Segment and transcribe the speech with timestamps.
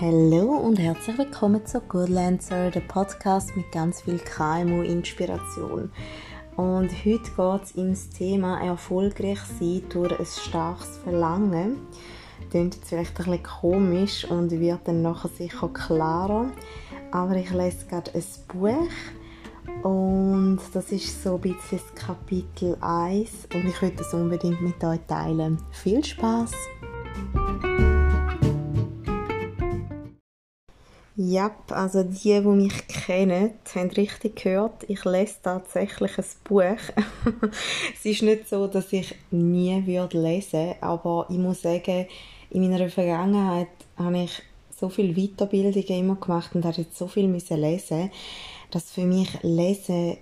[0.00, 5.92] Hallo und herzlich willkommen zu Goodlancer, der Podcast mit ganz viel KMU-Inspiration.
[6.56, 11.80] Und heute geht es ums Thema erfolgreich sein durch ein starkes Verlangen.
[12.48, 16.50] Klingt jetzt vielleicht ein bisschen komisch und wird dann nachher sicher klarer.
[17.10, 23.48] Aber ich lese gerade ein Buch und das ist so ein bisschen das Kapitel 1
[23.52, 25.58] und ich würde es unbedingt mit euch teilen.
[25.72, 26.52] Viel Spaß!
[31.16, 36.62] Ja, also die, die mich kennen, haben richtig gehört, ich lese tatsächlich ein Buch.
[37.94, 42.06] es ist nicht so, dass ich nie würde lesen, aber ich muss sagen,
[42.50, 44.42] in meiner Vergangenheit habe ich
[44.78, 48.10] so viel Weiterbildungen immer gemacht und habe jetzt so viel müssen lesen,
[48.70, 50.16] dass für mich Lesen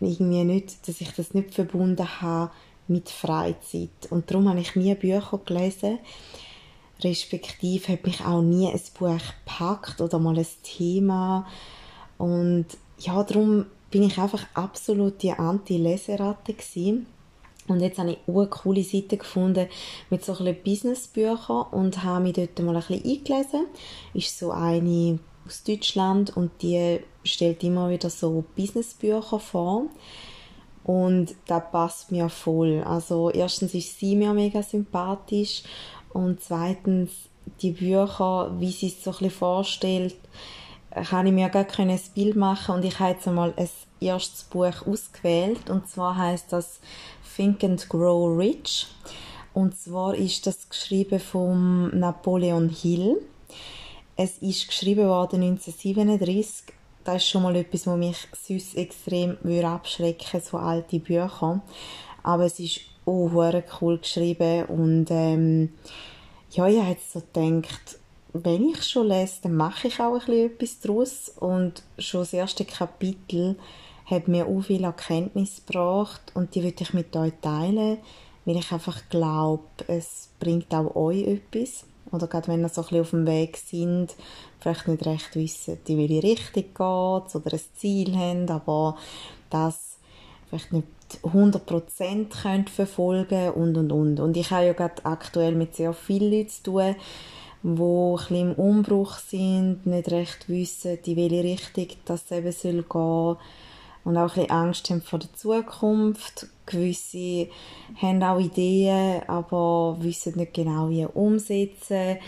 [0.00, 2.50] irgendwie nicht, dass ich das nicht verbunden habe
[2.88, 3.90] mit Freizeit.
[4.10, 5.98] Und darum habe ich nie Bücher gelesen
[7.04, 11.46] respektive hat mich auch nie ein Buch gepackt oder mal ein Thema
[12.18, 12.66] und
[12.98, 17.06] ja, darum bin ich einfach absolut die Anti-Leseratte gewesen.
[17.66, 19.68] Und jetzt habe ich eine coole Seite gefunden
[20.10, 23.66] mit so ein Businessbüchern und habe mich dort mal ein bisschen eingelesen.
[24.12, 29.86] Ist so eine aus Deutschland und die stellt immer wieder so Businessbücher vor.
[30.82, 32.82] Und das passt mir voll.
[32.84, 35.62] Also erstens ist sie mir mega sympathisch
[36.12, 37.10] und zweitens,
[37.62, 40.16] die Bücher, wie sie es so ein bisschen vorstellt,
[40.90, 43.68] kann ich mir gar kein Bild machen und ich habe jetzt einmal ein
[44.00, 46.80] erstes Buch ausgewählt und zwar heißt das
[47.36, 48.88] Think and Grow Rich
[49.52, 53.20] und zwar ist das geschrieben von Napoleon Hill.
[54.16, 56.74] Es ist geschrieben worden 1937.
[57.04, 61.62] Das ist schon mal etwas, was mich sonst extrem abschrecken so alte Bücher.
[62.22, 64.64] Aber es ist auch cool geschrieben.
[64.66, 65.70] Und ähm,
[66.50, 67.98] ja, ich habe so gedacht,
[68.32, 72.32] wenn ich schon lese, dann mache ich auch ein bisschen etwas daraus und schon das
[72.32, 73.56] erste Kapitel
[74.06, 76.20] hat mir auch viel Erkenntnis gebracht.
[76.34, 77.98] Und die würde ich mit euch teilen,
[78.44, 81.84] weil ich einfach glaube, es bringt auch euch etwas.
[82.10, 84.16] Oder gerade wenn ihr so ein bisschen auf dem Weg sind,
[84.58, 88.96] vielleicht nicht recht wissen, in welche Richtung geht oder ein Ziel haben, aber
[89.48, 89.96] das
[90.48, 90.88] vielleicht nicht
[91.22, 94.20] 100% könnt verfolgen und und und.
[94.20, 96.94] Und ich habe ja gerade aktuell mit sehr vielen Leuten zu tun,
[97.62, 102.82] die ein bisschen im Umbruch sind, nicht recht wissen, in welche Richtung das eben soll
[102.82, 103.36] gehen
[104.04, 106.46] und auch ein bisschen Angst haben vor der Zukunft.
[106.66, 107.48] Gewisse
[108.00, 112.18] haben auch Ideen, aber wissen nicht genau, wie umsetzen.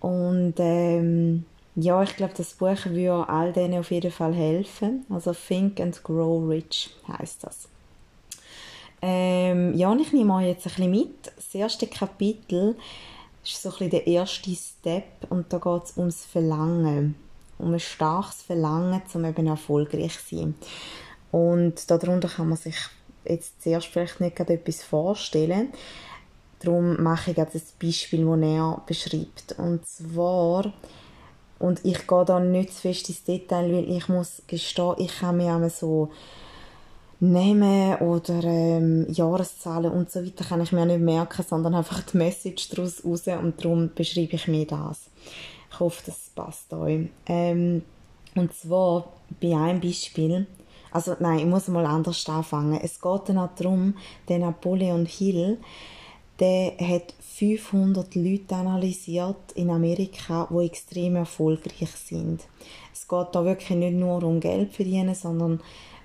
[0.00, 1.44] Und ähm,
[1.76, 5.06] ja, ich glaube, das Buch würde all denen auf jeden Fall helfen.
[5.08, 7.68] Also Think and Grow Rich heißt das.
[9.02, 11.32] Ähm, ja, ich nehme euch jetzt ein bisschen mit.
[11.36, 12.76] Das erste Kapitel
[13.42, 17.14] ist so ein bisschen der erste Step und da geht es ums Verlangen.
[17.58, 20.54] Um ein starkes Verlangen, um eben erfolgreich zu sein.
[21.30, 22.76] Und darunter kann man sich
[23.24, 25.72] jetzt zuerst vielleicht nicht gerade etwas vorstellen.
[26.60, 29.54] Darum mache ich jetzt ein Beispiel, das er beschreibt.
[29.58, 30.72] Und zwar,
[31.58, 35.36] und ich gehe da nicht zu fest ins Detail, weil ich muss gestehen, ich kann
[35.38, 36.10] mir einmal so
[37.20, 42.16] Namen oder ähm, Jahreszahlen und so weiter kann ich mir nicht merken, sondern einfach die
[42.16, 45.10] Message daraus raus und darum beschreibe ich mir das.
[45.70, 47.08] Ich hoffe, das passt euch.
[47.26, 47.82] Ähm,
[48.34, 50.46] und zwar bei einem Beispiel,
[50.92, 52.80] also nein, ich muss mal anders anfangen.
[52.82, 53.94] Es geht dann auch darum,
[54.28, 55.58] der Napoleon Hill,
[56.38, 62.40] der hat 500 Leute analysiert in Amerika, die extrem erfolgreich sind.
[62.94, 65.60] Es geht da wirklich nicht nur um Geld verdienen, sondern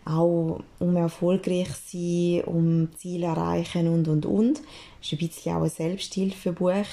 [0.06, 4.58] auch um erfolgreich sein, um Ziele erreichen und und und.
[4.58, 6.86] Das ist ein bisschen auch ein Selbsthilfebuch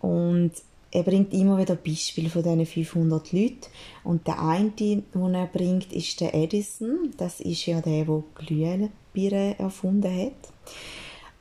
[0.00, 0.52] und
[0.94, 3.66] er bringt immer wieder Beispiele von diesen 500 Leuten.
[4.04, 5.04] Und der eine, den
[5.34, 7.10] er bringt, ist der Edison.
[7.16, 10.52] Das ist ja der, der Glühbirne erfunden hat.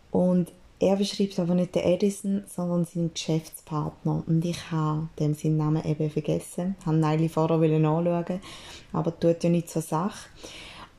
[0.09, 4.24] Und er beschreibt aber nicht den Edison, sondern seinen Geschäftspartner.
[4.25, 6.75] Und ich habe dem seinen Namen eben vergessen.
[6.80, 8.39] Ich wollte ihn vorher nachschauen,
[8.92, 10.30] aber tut ja nicht zur Sache.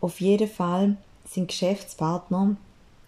[0.05, 2.57] Auf jeden Fall, sein Geschäftspartner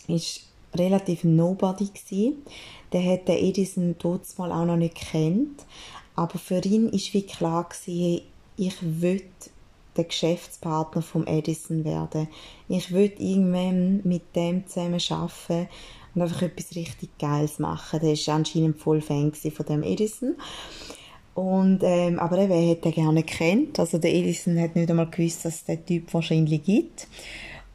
[0.09, 0.45] ist
[0.75, 2.43] relativ nobody gewesen.
[2.91, 3.95] Der hat den Edison
[4.39, 5.67] mal auch noch nicht kennt.
[6.15, 8.23] Aber für ihn ist wie klar gewesen,
[8.57, 9.23] ich will
[9.95, 12.29] der Geschäftspartner vom Edison werden.
[12.67, 15.69] Ich will irgendwann mit dem zusammen arbeiten
[16.15, 18.01] und einfach etwas richtig Geiles machen.
[18.01, 20.37] Der ist anscheinend voll Fan von dem Edison.
[21.37, 23.79] Und, ähm, aber eben, er hätte gerne kennt.
[23.79, 27.07] Also der Edison hat nicht einmal gewusst, dass es den Typ wahrscheinlich gibt.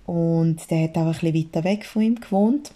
[0.05, 2.71] Und der hat auch ein weiter weg von ihm gewohnt.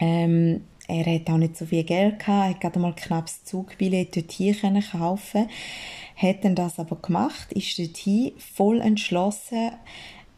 [0.00, 3.44] Ähm, er hat auch nicht so viel Geld gehabt, er hat gerade mal knapp das
[3.44, 5.46] Zugbillett dorthin kaufen
[6.18, 9.70] hat dann das aber gemacht, ist dorthin voll entschlossen,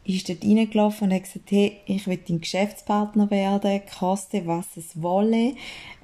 [0.04, 5.00] ist dort reingelaufen und hat gesagt, hey, ich will dein Geschäftspartner werden, koste was es
[5.00, 5.54] wolle,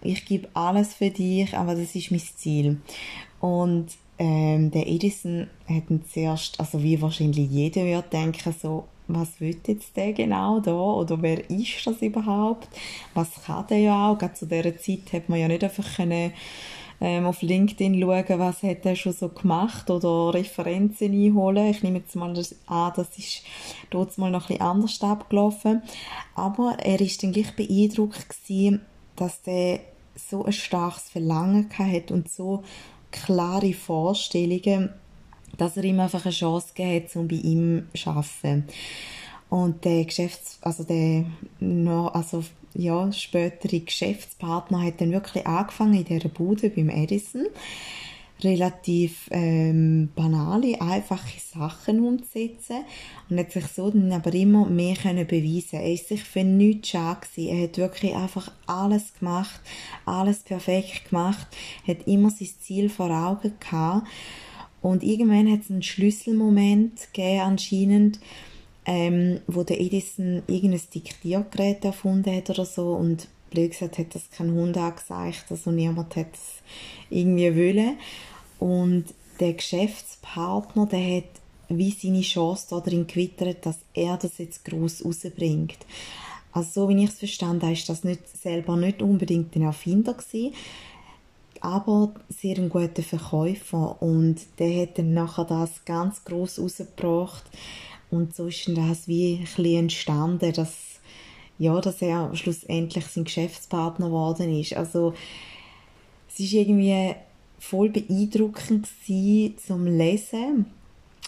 [0.02, 2.80] ich gebe alles für dich, aber das ist mein Ziel.
[3.46, 3.86] Und
[4.18, 9.96] ähm, der Edison hat zuerst, also wie wahrscheinlich jeder wird denken, so, was will jetzt
[9.96, 12.68] der genau da oder wer ist das überhaupt?
[13.14, 14.18] Was kann der ja auch?
[14.18, 16.32] Gerade zu dieser Zeit hat man ja nicht einfach können,
[17.00, 21.68] ähm, auf LinkedIn schauen, was hat er schon so gemacht oder Referenzen einholen.
[21.68, 22.34] Ich nehme jetzt mal
[22.66, 23.42] an, das ist
[23.90, 25.82] dort mal noch ein anders abgelaufen.
[26.34, 28.80] Aber er ist dann gleich beeindruckt gewesen,
[29.14, 29.80] dass der
[30.16, 32.64] so ein starkes Verlangen hat und so
[33.24, 34.90] klare Vorstellungen,
[35.56, 38.64] dass er ihm einfach eine Chance gegeben hat, um bei ihm zu arbeiten.
[39.48, 41.24] Und der Geschäfts-, also der,
[41.60, 47.46] noch, also, ja, spätere Geschäftspartner hat dann wirklich angefangen in dieser Bude beim Edison
[48.42, 52.84] relativ ähm, banale, einfache Sachen umzusetzen
[53.30, 55.80] und hat sich so dann aber immer mehr können beweisen.
[55.80, 57.56] Er ist sich für nichts schade gewesen.
[57.56, 59.60] Er hat wirklich einfach alles gemacht,
[60.04, 61.46] alles perfekt gemacht,
[61.86, 64.06] hat immer sein Ziel vor Augen gehabt
[64.82, 68.20] und irgendwann hat es einen Schlüsselmoment gegeben anscheinend,
[68.84, 74.30] ähm, wo der Edison irgendein Diktiergerät erfunden hat oder so und blöd gesagt hat das
[74.30, 76.62] kein Hund angezeigt, also niemand hat es
[77.10, 77.98] irgendwie wollen.
[78.58, 79.04] Und
[79.40, 81.30] der Geschäftspartner, der hat
[81.68, 85.78] wie seine Chance darin gewittert, dass er das jetzt groß rausbringt.
[86.52, 90.14] Also so wie ich es verstanden habe, ist das nicht, selber nicht unbedingt ein Erfinder
[90.14, 90.54] gewesen,
[91.60, 97.44] aber sehr ein guter Verkäufer und der hat dann nachher das ganz groß rausgebracht
[98.10, 100.95] und so ist das wie ein entstanden, dass,
[101.58, 104.74] ja, dass er schlussendlich sein Geschäftspartner geworden ist.
[104.74, 105.14] Also,
[106.28, 107.14] es ist irgendwie
[107.58, 110.66] voll beeindruckend gewesen, zum Lesen.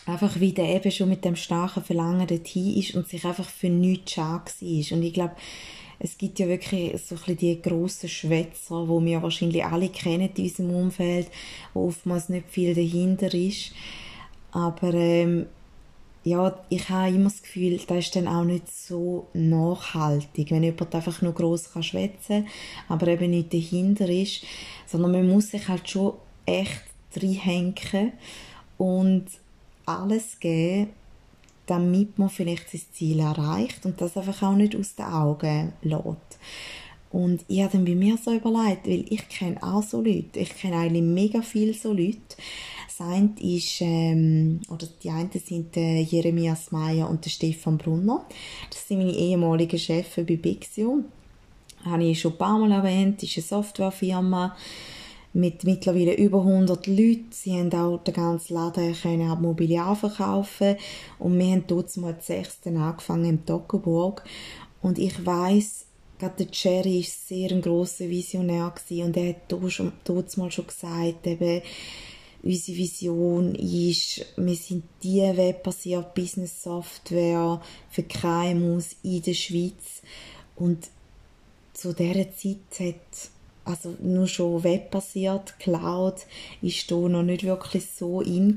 [0.06, 3.68] Einfach wie der eben schon mit dem starken Verlangen dorthin ist und sich einfach für
[3.68, 4.96] nichts schade war.
[4.96, 5.34] Und ich glaube,
[5.98, 10.30] es gibt ja wirklich so ein bisschen die grossen Schwätzer, die wir wahrscheinlich alle kennen
[10.34, 11.28] in unserem Umfeld,
[11.74, 13.72] wo oftmals nicht viel dahinter ist.
[14.52, 15.46] Aber ähm,
[16.28, 20.94] ja, ich habe immer das Gefühl, das ist dann auch nicht so nachhaltig, wenn jemand
[20.94, 22.46] einfach nur gross kann schwätzen
[22.88, 24.44] aber eben nicht dahinter ist,
[24.86, 26.14] sondern man muss sich halt schon
[26.44, 26.82] echt
[27.16, 28.12] reinhängen
[28.76, 29.26] und
[29.86, 30.90] alles geben,
[31.66, 36.38] damit man vielleicht sein Ziel erreicht und das einfach auch nicht aus den Augen lässt.
[37.10, 40.54] Und ich habe dann bei mir so überlegt, weil ich kenne auch so Leute, ich
[40.54, 42.18] kenne eigentlich mega viele so Leute,
[42.98, 48.24] das eine ist, ähm, oder die einen sind der Jeremias Meyer und der Stefan Brunner.
[48.70, 51.04] Das sind meine ehemaligen Chefs bei Bixio.
[51.84, 53.22] Habe ich schon ein paar Mal erwähnt.
[53.22, 54.56] Das ist eine Softwarefirma
[55.32, 57.28] mit mittlerweile über 100 Leuten.
[57.30, 60.76] Sie haben auch den ganzen Laden können auch Mobiliar verkaufen
[61.18, 64.24] und wir haben dort mal das sechste angefangen im Toggenburg
[64.82, 65.84] und ich weiß
[66.18, 70.66] gerade der Jerry ist sehr ein grosser Visionär gewesen und er hat dort mal schon
[70.66, 71.62] gesagt, eben,
[72.42, 80.02] Unsere Vision ist, wir sind die webbasierte Business Software für KMUs in der Schweiz.
[80.54, 80.88] Und
[81.72, 83.30] zu dieser Zeit hat
[83.64, 86.26] also nur schon webbasiert, Cloud
[86.62, 88.56] ist da noch nicht wirklich so in.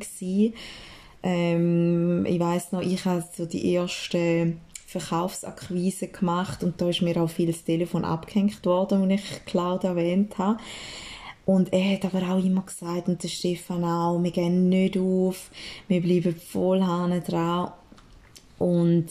[1.24, 4.54] Ähm, ich weiß noch, ich habe so die erste
[4.88, 9.84] Verkaufsakquise gemacht und da ist mir auch viel das Telefon abgehängt worden, als ich Cloud
[9.84, 10.60] erwähnt habe.
[11.46, 15.50] Und er hat aber auch immer gesagt, und der Stefan auch, wir gehen nicht auf,
[15.88, 17.72] wir bleiben voll dran.
[18.60, 19.08] Und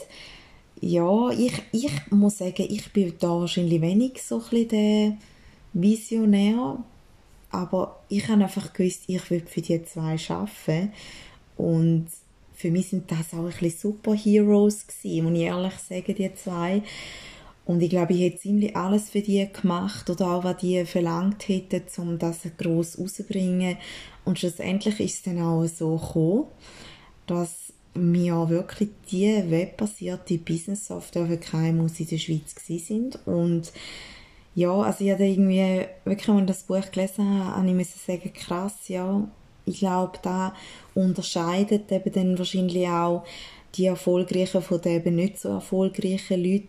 [0.81, 5.17] ja, ich, ich muss sagen, ich bin da wahrscheinlich wenig so ein der
[5.73, 6.83] Visionär,
[7.51, 10.93] aber ich habe einfach gewusst, ich will für die zwei arbeiten.
[11.57, 12.07] Und
[12.55, 16.83] für mich sind das auch ein bisschen Superheroes gewesen, muss ich ehrlich sagen, die zwei.
[17.65, 21.49] Und ich glaube, ich hätte ziemlich alles für die gemacht oder auch, was die verlangt
[21.49, 23.77] hätten, um das gross rauszubringen.
[24.25, 26.45] Und schlussendlich ist es dann auch so gekommen,
[27.27, 33.19] dass wir wirklich die webbasierte Business-Software für KMUs in der Schweiz sind.
[33.27, 33.73] Und
[34.55, 38.33] ja, also ich habe irgendwie, wirklich, als ich das Buch gelesen habe, habe ich sagen,
[38.33, 39.29] krass, ja,
[39.67, 40.55] ich glaube, da
[40.95, 43.25] unterscheidet eben dann wahrscheinlich auch
[43.75, 46.69] die erfolgreichen von den eben nicht so erfolgreichen Leuten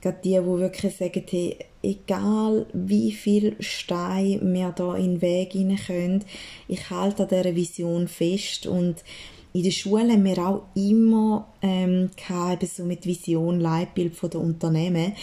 [0.00, 5.52] gerade die, die wirklich sagen, hey, egal wie viel Steine wir da in den Weg
[5.52, 6.24] hinein können,
[6.68, 8.66] ich halte an dieser Vision fest.
[8.66, 8.96] Und
[9.52, 14.40] in der Schule haben wir auch immer ähm, gehabt, so mit Vision, Leitbild von der
[14.40, 15.14] Unternehmen.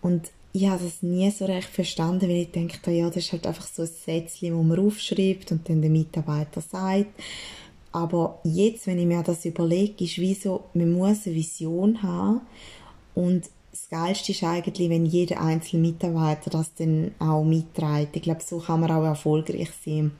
[0.00, 3.46] Und ich habe das nie so recht verstanden, weil ich denke, ja, das ist halt
[3.46, 7.10] einfach so ein Sätzchen, das man aufschreibt und dann der Mitarbeiter sagt.
[7.92, 12.40] Aber jetzt, wenn ich mir das überlege, ist wie so, man muss eine Vision haben.
[13.14, 18.16] Und das Geilste ist eigentlich, wenn jeder einzelne Mitarbeiter das dann auch mitträgt.
[18.16, 20.12] Ich glaube, so kann man auch erfolgreich sein.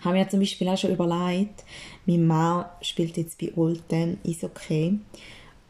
[0.00, 1.64] Haben wir zum Beispiel auch schon überlegt,
[2.06, 4.98] mein Mann spielt jetzt bei Olten okay.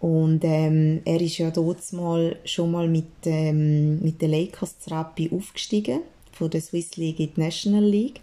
[0.01, 5.31] Und ähm, er ist ja dort mal schon mal mit, ähm, mit den Lakers Rappi
[5.33, 6.01] aufgestiegen,
[6.33, 8.21] von der Swiss League in die National League.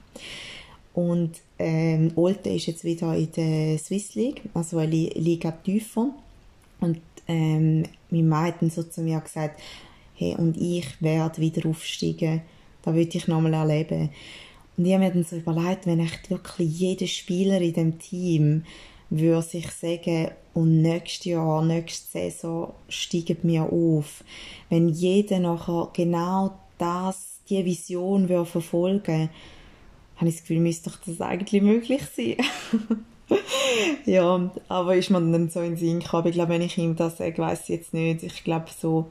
[0.94, 6.10] Und ähm, Olten ist jetzt wieder in der Swiss League, also eine Liga tiefer.
[6.82, 9.62] Und ähm, mein Mann hat dann so zu mir gesagt,
[10.16, 12.42] hey, und ich werde wieder aufsteigen,
[12.82, 14.10] das würde ich nochmal erleben.
[14.78, 18.64] Und ich habe mir dann so überlegt, wenn echt wirklich jeder Spieler in dem Team
[19.10, 24.24] würde sich sagen, und nächstes Jahr, nächste Saison steigen wir auf.
[24.70, 29.30] Wenn jeder nachher genau das, die Vision würde verfolgen
[30.20, 32.36] habe ich das Gefühl, müsste doch das eigentlich möglich sein.
[34.06, 36.28] ja, aber ist man dann so in den Sinn gekommen.
[36.28, 38.24] Ich glaube, wenn ich ihm das sage, weiß ich jetzt nicht.
[38.24, 39.08] Ich glaube, so,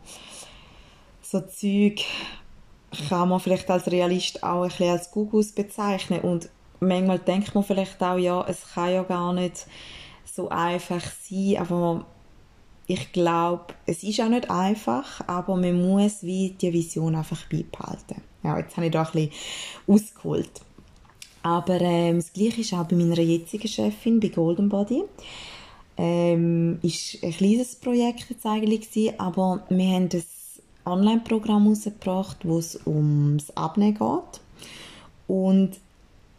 [1.23, 2.05] so Zeug
[3.09, 6.21] kann man vielleicht als Realist auch ein bisschen als Gugus bezeichnen.
[6.21, 6.49] Und
[6.81, 9.67] manchmal denkt man vielleicht auch, ja, es kann ja gar nicht
[10.25, 12.07] so einfach sein, aber
[12.87, 18.23] ich glaube, es ist auch nicht einfach, aber man muss wie die Vision einfach beibehalten.
[18.43, 19.31] Ja, jetzt habe ich da ein bisschen
[19.87, 20.51] ausgeholt.
[21.43, 25.03] Aber ähm, das Gleiche ist auch bei meiner jetzigen Chefin, bei Golden Body.
[25.97, 30.23] Ähm, ist ein kleines Projekt jetzt eigentlich gewesen, aber wir haben ein
[30.85, 34.41] Online-Programm herausgebracht, wo es ums Abnehmen geht.
[35.27, 35.73] Und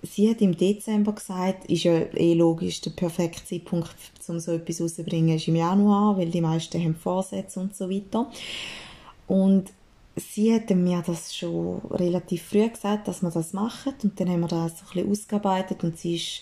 [0.01, 3.89] sie hat im Dezember gesagt, ist ja eh logisch, der perfekte Zeitpunkt,
[4.27, 8.27] um so etwas rauszubringen, ist im Januar, weil die meisten haben Vorsätze und so weiter.
[9.27, 9.71] Und
[10.19, 14.41] sie hat mir das schon relativ früh gesagt, dass wir das machen und dann haben
[14.41, 16.41] wir das so ein bisschen ausgearbeitet und sie ist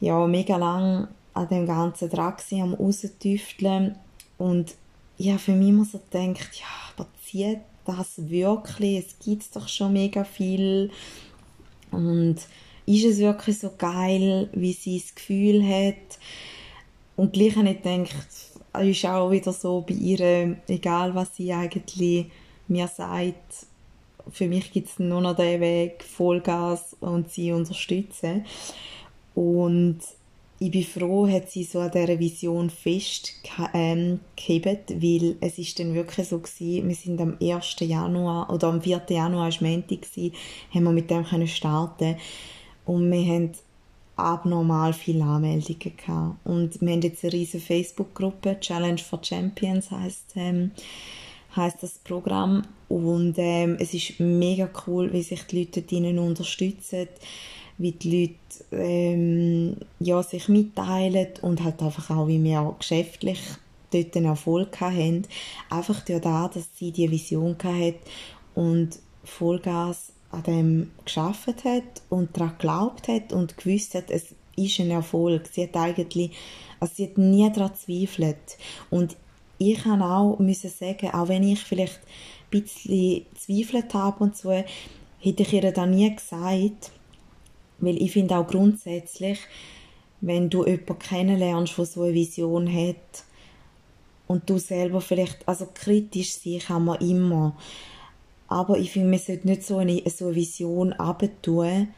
[0.00, 3.96] ja mega lang an dem Ganzen dran gewesen, am raustüfteln
[4.38, 4.74] und
[5.16, 9.06] ja, für mich immer so gedacht, ja, aber zieht das wirklich?
[9.06, 10.90] Es gibt doch schon mega viel
[11.90, 12.36] und
[12.86, 16.18] ist es wirklich so geil, wie sie das Gefühl hat?
[17.16, 18.28] Und gleich habe ich gedacht,
[18.82, 22.26] ist auch wieder so bei ihr, egal was sie eigentlich
[22.68, 23.66] mir sagt,
[24.30, 28.46] für mich gibt es nur noch den Weg, Vollgas und sie unterstützen.
[29.34, 30.00] Und
[30.58, 35.94] ich bin froh, hat sie so an dieser Vision festgehebt, ähm, weil es ist dann
[35.94, 37.76] wirklich so gewesen, wir sind am 1.
[37.80, 39.02] Januar, oder am 4.
[39.08, 40.06] Januar, war Montag,
[40.72, 42.16] haben wir mit dem können starten
[42.86, 43.50] und wir haben
[44.16, 46.36] abnormal viele Anmeldungen gehabt.
[46.44, 50.70] Und wir haben jetzt eine riesige Facebook-Gruppe, Challenge for Champions heisst ähm,
[51.56, 57.08] heißt das Programm und ähm, es ist mega cool, wie sich die Leute drinnen unterstützen,
[57.78, 63.40] wie die Leute ähm, ja, sich mitteilen und halt einfach auch, wie wir geschäftlich
[63.90, 65.22] dort einen Erfolg haben.
[65.70, 67.94] Einfach das, dass sie die Vision hat
[68.54, 74.80] und Vollgas an dem geschafft hat und daran geglaubt hat und gewusst hat, es ist
[74.80, 75.48] ein Erfolg.
[75.52, 76.32] Sie hat eigentlich,
[76.80, 78.58] also sie hat nie daran zweifelt.
[78.90, 79.16] Und
[79.58, 84.50] ich kann auch müssen sagen, auch wenn ich vielleicht ein bisschen zweifelt habe und so,
[84.50, 86.90] hätte ich ihr dann nie gesagt,
[87.78, 89.38] weil ich finde auch grundsätzlich,
[90.20, 93.24] wenn du jemanden kennenlernst, der so eine Vision hat
[94.26, 97.56] und du selber vielleicht, also kritisch sein kann man immer,
[98.48, 101.88] aber ich finde, man sollte nicht so eine, so eine Vision abtun,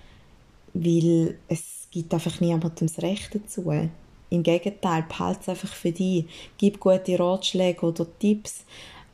[0.75, 3.89] weil es gibt einfach niemandem das Recht dazu.
[4.31, 6.27] Im Gegenteil, behalte es einfach für dich.
[6.59, 8.65] Gib gute Ratschläge oder Tipps,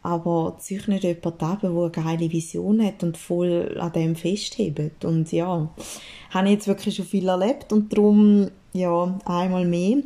[0.03, 5.05] aber zieh nicht jemanden ab, der eine geile Vision hat und voll an dem festhebt.
[5.05, 5.69] Und ja,
[6.31, 9.99] habe ich jetzt wirklich schon viel erlebt und darum, ja, einmal mehr.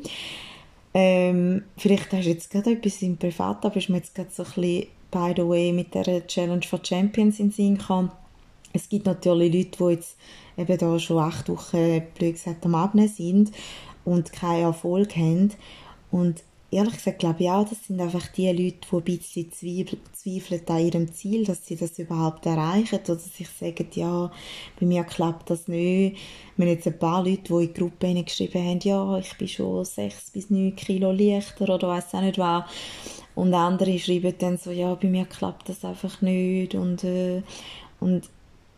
[0.93, 4.43] Ähm, vielleicht hast du jetzt gerade etwas im Privat, aber ist mir jetzt gerade so
[4.43, 8.11] ein bisschen, by the way, mit der Challenge for Champions in Sinn gekommen.
[8.73, 10.17] Es gibt natürlich Leute, die jetzt
[10.57, 13.53] eben da schon acht Wochen, blöd gesagt, am Abnehmen sind
[14.07, 15.53] und keinen Erfolg haben.
[16.11, 19.53] Und ehrlich gesagt glaube ich auch, das sind einfach die Leute, die ein bisschen
[20.13, 24.31] zweifeln an ihrem Ziel, dass sie das überhaupt erreichen oder sich sagen, ja,
[24.79, 26.17] bei mir klappt das nicht.
[26.57, 29.49] Wir haben jetzt ein paar Leute, die in die Gruppe geschrieben haben, ja, ich bin
[29.49, 32.65] schon sechs bis neun Kilo leichter oder weiß auch nicht was.
[33.35, 37.43] Und andere schreiben dann so, ja, bei mir klappt das einfach nicht und, äh,
[38.01, 38.31] und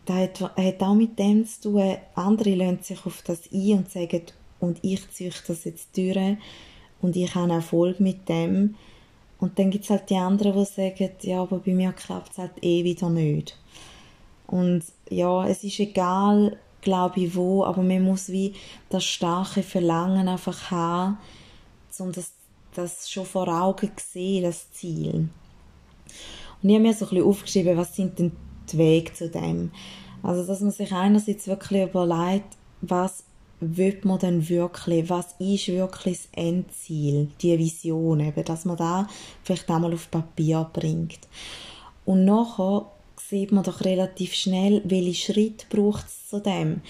[0.05, 3.91] das hat, hat auch mit dem zu tun, andere lassen sich auf das ein und
[3.91, 4.23] sagen,
[4.59, 6.37] und ich ziehe das jetzt durch
[7.01, 8.75] und ich habe Erfolg mit dem
[9.39, 12.37] Und dann gibt es halt die anderen, die sagen, ja, aber bei mir klappt es
[12.37, 13.57] halt eh wieder nicht.
[14.47, 18.53] Und ja, es ist egal, glaube ich, wo, aber man muss wie
[18.89, 21.17] das starke Verlangen einfach haben,
[21.99, 22.33] um das,
[22.73, 25.29] das schon vor Augen zu sehen, das Ziel.
[26.61, 28.31] Und ich habe mir so ein bisschen aufgeschrieben, was sind denn
[28.71, 29.71] die Wege zu dem?
[30.21, 33.23] Also, dass man sich einerseits wirklich überlegt, was
[33.59, 39.07] will man denn wirklich, was ist wirklich das Endziel, die Vision, eben, dass man da
[39.43, 41.19] vielleicht einmal auf Papier bringt.
[42.05, 42.85] Und nachher
[43.17, 46.81] sieht man doch relativ schnell, welche Schritte braucht es zu dem.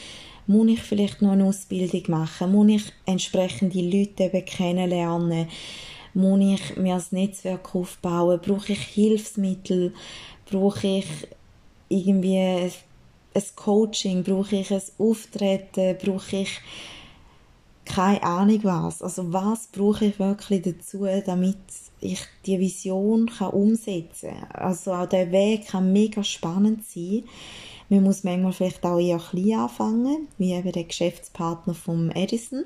[0.47, 2.51] Muss ich vielleicht noch eine Ausbildung machen?
[2.51, 5.47] Muss ich entsprechende Leute eben kennenlernen?
[6.13, 8.39] Muss ich mir das Netzwerk aufbauen?
[8.41, 9.93] Brauche ich Hilfsmittel?
[10.49, 11.07] Brauche ich
[11.87, 12.71] irgendwie
[13.39, 16.59] ein Coaching, brauche ich ein Auftreten, brauche ich
[17.85, 19.01] keine Ahnung was.
[19.01, 21.57] Also was brauche ich wirklich dazu, damit
[22.01, 24.51] ich die Vision kann umsetzen kann.
[24.51, 27.23] Also auch der Weg kann mega spannend sein.
[27.89, 32.63] Man muss manchmal vielleicht auch eher klein anfangen, wie eben der Geschäftspartner vom Edison.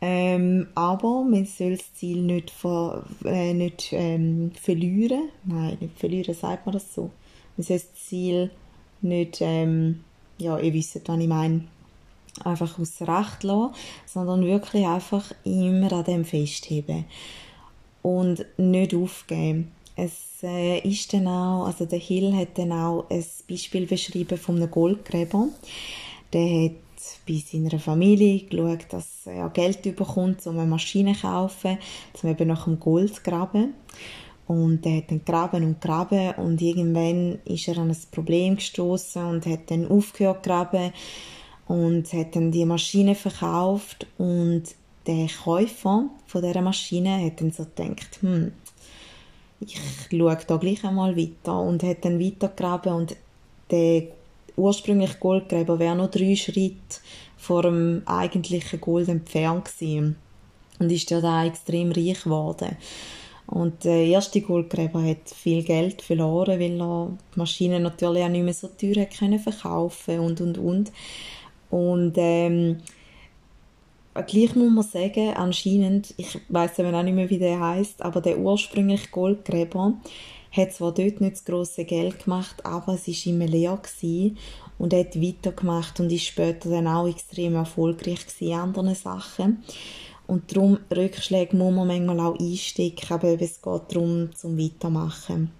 [0.00, 5.30] Ähm, aber man soll das Ziel nicht, ver, äh, nicht ähm, verlieren.
[5.44, 7.10] Nein, nicht verlieren, sagt man das so.
[7.56, 8.52] Man soll das Ziel
[9.02, 10.04] nicht, ähm,
[10.38, 11.64] ja, ihr wisst, was ich meine,
[12.44, 13.74] einfach aus Recht lassen,
[14.06, 17.04] sondern wirklich einfach immer an dem festheben
[18.02, 19.72] und nicht aufgeben.
[19.96, 24.56] Es äh, ist dann auch, also der Hill hat dann auch ein Beispiel beschrieben von
[24.56, 25.48] einem Goldgräber.
[26.32, 26.72] Der hat
[27.26, 31.78] bei seiner Familie geschaut, dass er Geld bekommt, um eine Maschine zu kaufen,
[32.22, 33.74] um eben nach dem Gold zu graben.
[34.48, 39.22] Und er hat dann graben und graben und irgendwann ist er an ein Problem gestoßen
[39.22, 40.92] und hat dann aufgehört graben
[41.66, 44.62] und hat dann die Maschine verkauft und
[45.06, 48.52] der Käufer von dieser Maschine hat dann so gedacht, hm,
[49.60, 49.78] ich
[50.10, 53.16] schaue da gleich einmal weiter und hat dann weitergegraben und
[53.70, 54.04] der
[54.56, 57.00] ursprüngliche Goldgräber wäre noch drei Schritte
[57.36, 60.16] vor dem eigentlichen Gold entfernt gewesen
[60.78, 62.76] und ist ja da extrem reich geworden.
[63.48, 68.44] Und der erste Goldgräber hat viel Geld verloren, weil er die Maschine natürlich auch nicht
[68.44, 70.92] mehr so teuer können verkaufen und und und.
[71.70, 72.76] Und ähm,
[74.26, 78.20] gleich muss man sagen, anscheinend, ich weiß eben auch nicht mehr, wie der heißt, aber
[78.20, 79.94] der ursprüngliche Goldgräber
[80.52, 84.36] hat zwar dort nicht das grosse Geld gemacht, aber es war immer leer gewesen
[84.78, 89.62] und hat weitergemacht und ist später dann auch extrem erfolgreich in anderen Sachen.
[90.28, 95.50] Und darum, Rückschläge muss man manchmal auch einstecken, aber es geht darum, zum Weitermachen.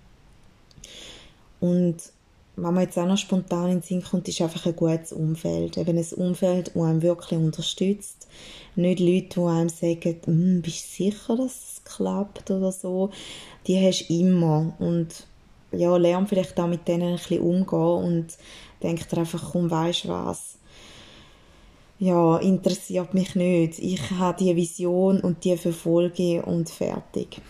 [1.59, 1.97] Und
[2.55, 5.79] was mir jetzt auch noch spontan in den Sinn kommt, ist einfach ein gutes Umfeld.
[5.79, 8.29] Eben ein Umfeld, das einem wirklich unterstützt.
[8.77, 13.11] Nicht Leute, die einem sagen, hm, bist du sicher, dass es klappt oder so.
[13.67, 14.75] Die hast du immer.
[14.79, 15.27] Und
[15.73, 18.27] ja, lern vielleicht auch mit denen ein bisschen umgehen und
[18.83, 20.58] denk dir einfach, komm, weisst was,
[21.99, 23.79] ja, interessiert mich nicht.
[23.79, 27.41] Ich habe die Vision und die verfolge und fertig.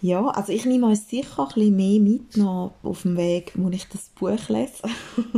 [0.00, 2.40] Ja, also ich nehme euch sicher ein bisschen mehr mit
[2.82, 4.82] auf dem Weg, wo ich das Buch lese.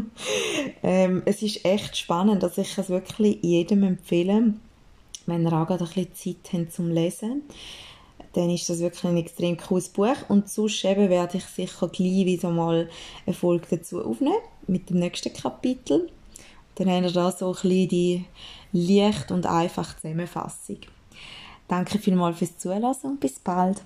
[0.82, 4.54] ähm, es ist echt spannend, dass ich es wirklich jedem empfehle,
[5.26, 7.42] wenn ihr auch ein bisschen Zeit habt zum Lesen.
[8.32, 10.16] Dann ist das wirklich ein extrem cooles Buch.
[10.28, 12.88] Und sonst eben werde ich sicher gleich wieder mal
[13.26, 14.34] eine Folge dazu aufnehmen,
[14.66, 16.10] mit dem nächsten Kapitel.
[16.76, 18.24] Dann haben wir da so ein bisschen die
[18.72, 20.78] leicht und einfache Zusammenfassung.
[21.68, 23.82] Danke vielmals fürs Zuhören und bis bald.